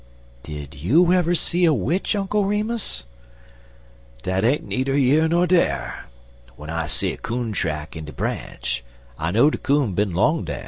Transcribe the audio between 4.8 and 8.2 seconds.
yer ner dar. W'en I see coon track in de